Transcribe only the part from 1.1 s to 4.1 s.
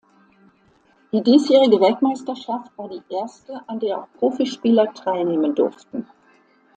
Die diesjährige Weltmeisterschaft war die erste, an der auch